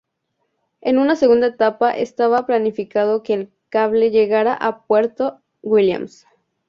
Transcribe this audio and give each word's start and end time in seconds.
En 0.81 0.97
una 0.97 1.15
segunda 1.15 1.45
etapa, 1.45 1.91
estaba 1.91 2.47
planificado 2.47 3.21
que 3.21 3.35
el 3.35 3.51
cable 3.69 4.09
llegara 4.09 4.55
a 4.55 4.81
Puerto 4.85 5.41
Williams. 5.61 6.25